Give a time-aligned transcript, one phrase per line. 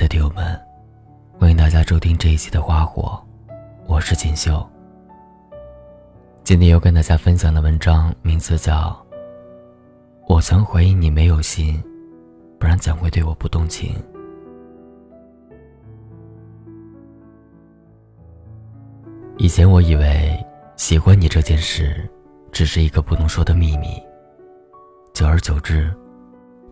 [0.00, 0.58] 的听友们，
[1.38, 3.22] 欢迎大家收听这一期的《花火》，
[3.86, 4.66] 我是锦绣。
[6.42, 8.98] 今天要跟大家分享的文章名字叫
[10.26, 11.78] 《我曾怀疑你没有心，
[12.58, 13.94] 不然怎会对我不动情》。
[19.36, 20.34] 以前我以为
[20.76, 22.08] 喜欢你这件事，
[22.50, 24.02] 只是一个不能说的秘密。
[25.12, 25.94] 久而久之，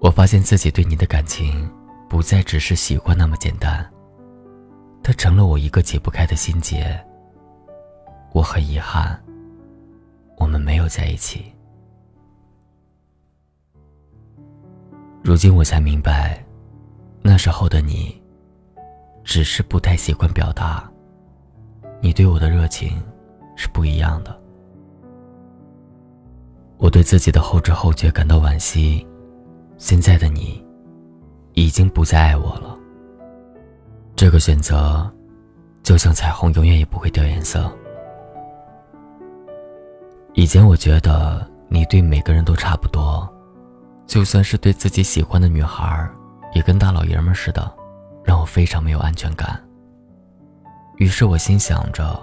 [0.00, 1.70] 我发现自己对你的感情。
[2.12, 3.90] 不再只是喜欢那么简单，
[5.02, 7.02] 它成了我一个解不开的心结。
[8.34, 9.18] 我很遗憾，
[10.36, 11.50] 我们没有在一起。
[15.22, 16.38] 如今我才明白，
[17.22, 18.20] 那时候的你，
[19.24, 20.86] 只是不太习惯表达。
[22.02, 23.02] 你对我的热情
[23.56, 24.38] 是不一样的。
[26.76, 29.06] 我对自己的后知后觉感到惋惜。
[29.78, 30.62] 现在的你。
[31.54, 32.76] 已经不再爱我了。
[34.16, 35.10] 这个选择，
[35.82, 37.70] 就像彩虹永远也不会掉颜色。
[40.34, 43.28] 以前我觉得你对每个人都差不多，
[44.06, 46.08] 就算是对自己喜欢的女孩，
[46.54, 47.70] 也跟大老爷们似的，
[48.24, 49.62] 让我非常没有安全感。
[50.96, 52.18] 于是我心想着，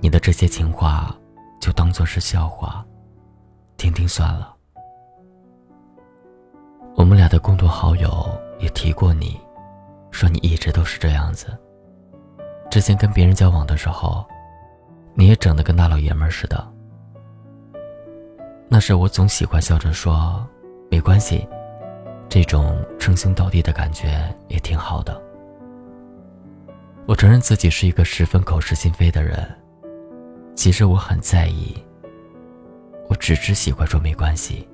[0.00, 1.14] 你的这些情话，
[1.60, 2.84] 就当做是笑话，
[3.76, 4.54] 听听算了。
[7.02, 9.36] 我们俩的共同好友也提过你，
[10.12, 11.48] 说你一直都是这样子。
[12.70, 14.24] 之前跟别人交往的时候，
[15.12, 16.64] 你也整得跟大老爷们似的。
[18.68, 20.46] 那时我总喜欢笑着说
[20.88, 21.44] ：“没关系，
[22.28, 25.20] 这种称兄道弟的感觉也挺好的。”
[27.06, 29.44] 我承认自己是一个十分口是心非的人，
[30.54, 31.76] 其实我很在意。
[33.08, 34.68] 我只是喜欢说没关系。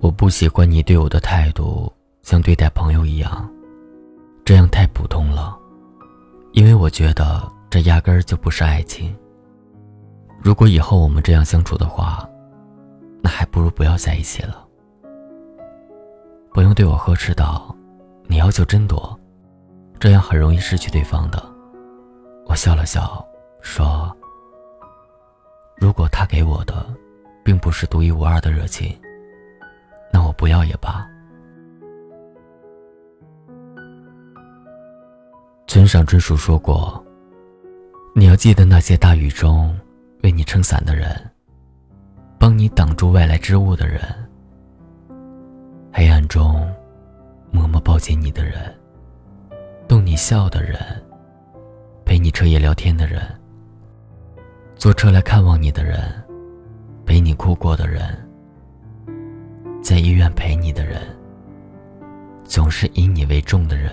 [0.00, 3.50] 我不喜欢你对我的态度，像对待朋友一样，
[4.44, 5.56] 这样太普通了。
[6.52, 9.16] 因为我觉得这压根儿就不是爱情。
[10.40, 12.28] 如果以后我们这样相处的话，
[13.22, 14.66] 那还不如不要在一起了。
[16.52, 17.74] 不用对我呵斥道
[18.28, 19.18] ：“你要求真多，
[19.98, 21.42] 这样很容易失去对方的。”
[22.46, 23.26] 我笑了笑，
[23.60, 24.14] 说
[25.76, 26.86] ：“如果他给我的，
[27.42, 28.96] 并不是独一无二的热情。”
[30.16, 31.06] 那我不要也罢。
[35.66, 37.04] 村上春树说过
[38.16, 39.78] ：“你要记得那些大雨中
[40.22, 41.14] 为你撑伞的人，
[42.38, 44.00] 帮你挡住外来之物的人，
[45.92, 46.66] 黑暗中
[47.50, 48.74] 默默抱紧你的人，
[49.86, 50.80] 逗你笑的人，
[52.06, 53.20] 陪你彻夜聊天的人，
[54.76, 56.00] 坐车来看望你的人，
[57.04, 58.18] 陪你哭过的人。”
[59.96, 61.00] 在医院陪你的人，
[62.44, 63.90] 总是以你为重的人，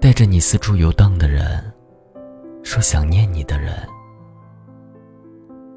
[0.00, 1.62] 带着你四处游荡的人，
[2.62, 3.74] 说想念你的人，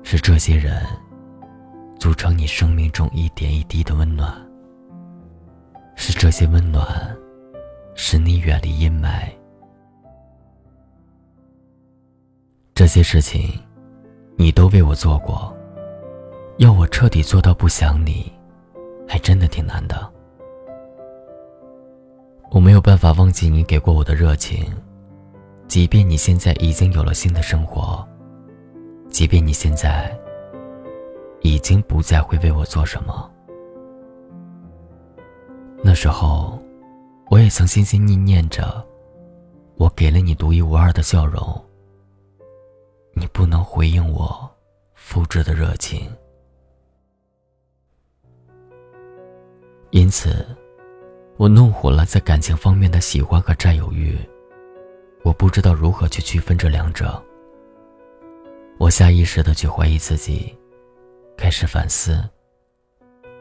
[0.03, 0.81] 是这些人
[1.99, 4.33] 组成你生命中一点一滴的温暖，
[5.97, 6.87] 是这些温暖
[7.93, 9.29] 使你远离阴霾。
[12.73, 13.61] 这些事情，
[14.37, 15.52] 你都为我做过。
[16.57, 18.31] 要我彻底做到不想你，
[19.07, 20.07] 还真的挺难的。
[22.51, 24.71] 我没有办法忘记你给过我的热情，
[25.67, 28.07] 即便你现在已经有了新的生活，
[29.09, 30.15] 即便你现在
[31.41, 33.27] 已经不再会为我做什么。
[35.81, 36.59] 那时候，
[37.31, 38.85] 我也曾心心念念着，
[39.77, 41.41] 我给了你独一无二的笑容，
[43.15, 44.47] 你不能回应我
[44.93, 46.07] 复制的热情。
[49.93, 50.43] 因此，
[51.37, 54.17] 我弄混了在感情方面的喜欢和占有欲。
[55.23, 57.23] 我不知道如何去区分这两者。
[58.79, 60.51] 我下意识的去怀疑自己，
[61.37, 62.27] 开始反思：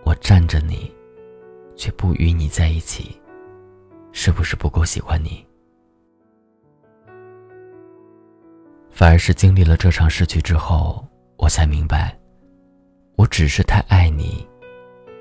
[0.04, 0.94] 我占着你，
[1.75, 3.19] 却不与你在一起，
[4.12, 5.43] 是不是不够喜欢你？
[8.90, 11.02] 反而是经历了这场失去之后，
[11.38, 12.14] 我才明白，
[13.16, 14.46] 我只是太爱你，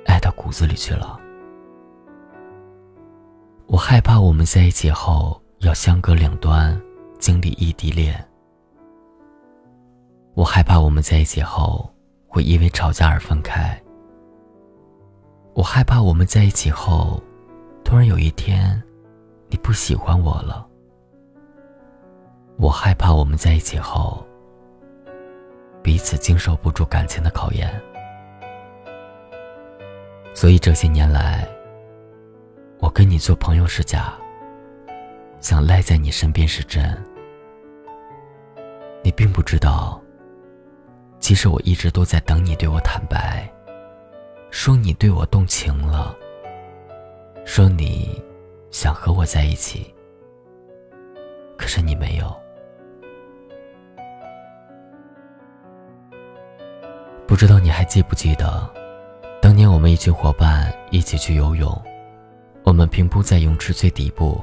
[0.06, 1.19] 爱到骨子里去了。
[3.71, 6.77] 我害怕我们在一起后要相隔两端，
[7.19, 8.21] 经历异地恋。
[10.33, 11.89] 我害怕我们在一起后
[12.27, 13.81] 会因为吵架而分开。
[15.53, 17.23] 我害怕我们在一起后，
[17.81, 18.83] 突然有一天，
[19.47, 20.68] 你不喜欢我了。
[22.57, 24.21] 我害怕我们在一起后，
[25.81, 27.81] 彼此经受不住感情的考验。
[30.33, 31.47] 所以这些年来。
[32.92, 34.14] 跟你做朋友是假，
[35.40, 36.84] 想赖在你身边是真。
[39.04, 40.00] 你并不知道，
[41.20, 43.50] 其实我一直都在等你对我坦白，
[44.52, 46.16] 说你对我动情了，
[47.46, 48.22] 说你
[48.70, 49.94] 想和我在一起。
[51.58, 52.36] 可是你没有。
[57.26, 58.70] 不知道你还记不记得，
[59.42, 61.82] 当年我们一群伙伴一起去游泳，
[62.63, 64.40] 我们平铺在泳池最底部，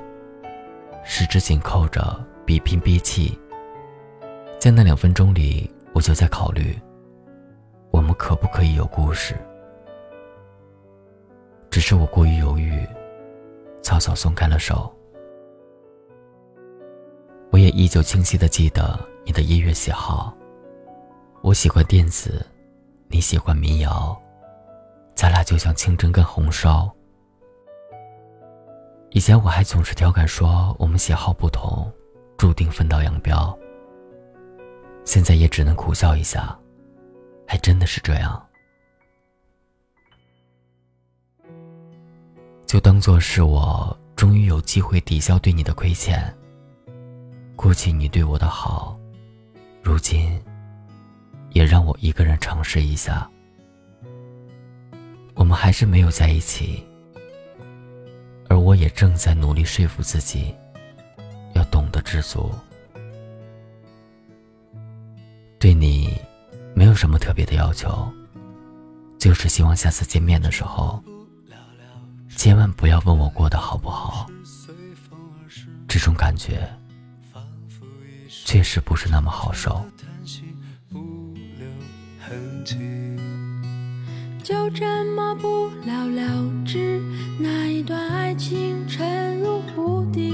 [1.04, 3.38] 十指紧扣着，比拼憋气。
[4.58, 6.76] 在那两分钟里，我就在考虑，
[7.92, 9.36] 我们可不可以有故事？
[11.70, 12.84] 只是我过于犹豫，
[13.82, 14.92] 草草松开了手。
[17.50, 20.36] 我也依旧清晰的记得你的音乐喜好，
[21.40, 22.44] 我喜欢电子，
[23.06, 24.20] 你喜欢民谣，
[25.14, 26.92] 咱俩就像清蒸跟红烧。
[29.10, 31.90] 以前我还总是调侃说我们喜好不同，
[32.36, 33.58] 注定分道扬镳。
[35.04, 36.56] 现在也只能苦笑一下，
[37.46, 38.40] 还真的是这样。
[42.66, 46.22] 就当做是我终于有机会抵消对你的亏欠。
[47.56, 48.96] 过去你对我的好，
[49.82, 50.38] 如今
[51.52, 53.28] 也让我一个人尝试一下。
[55.34, 56.86] 我们还是没有在一起，
[58.90, 60.54] 正在努力说服自己，
[61.54, 62.52] 要懂得知足。
[65.58, 66.16] 对你，
[66.74, 68.10] 没有什么特别的要求，
[69.18, 71.02] 就是希望下次见面的时候，
[72.36, 74.28] 千万不要问我过得好不好。
[75.88, 76.68] 这种感觉，
[78.28, 79.84] 确实不是那么好受。
[84.48, 87.02] 就这么不了了之，
[87.38, 90.32] 那一段爱情沉入湖底。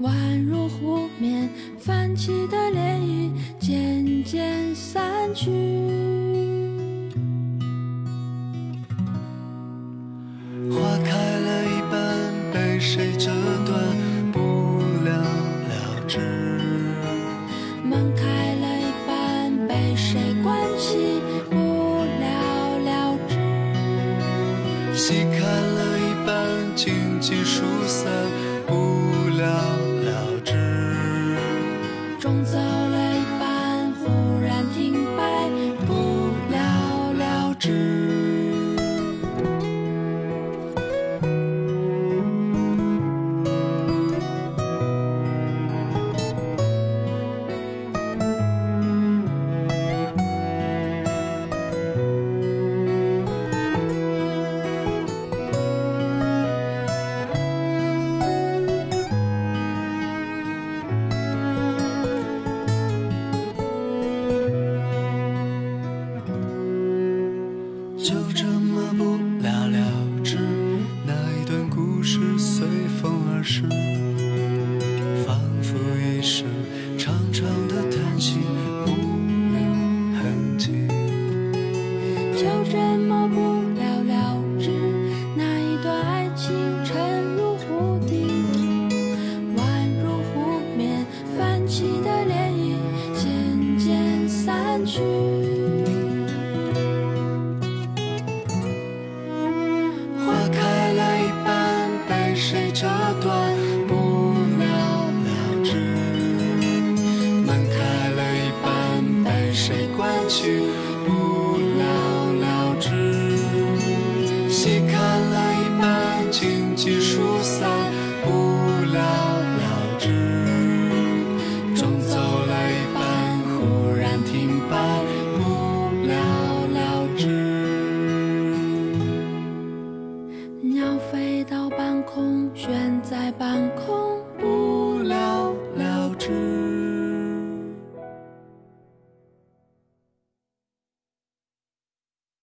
[0.00, 0.08] 宛
[0.48, 1.50] 如湖面
[1.80, 5.02] 泛起的涟漪，渐渐散
[5.34, 5.50] 去。
[10.70, 11.98] 花开了一半，
[12.52, 13.32] 被谁折
[13.66, 13.82] 断，
[14.30, 14.38] 不
[15.04, 16.20] 了了之。
[27.26, 28.12] 半，静寂疏散，